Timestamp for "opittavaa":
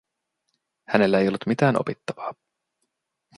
1.81-2.33